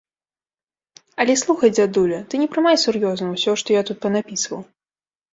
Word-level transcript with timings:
Але 1.25 1.33
слухай, 1.41 1.69
дзядуля, 1.75 2.19
ты 2.31 2.39
не 2.43 2.47
прымай 2.55 2.79
сур'ёзна 2.85 3.27
ўсё, 3.35 3.51
што 3.63 3.67
я 3.77 3.83
тут 3.91 3.97
панапісваў. 4.07 4.65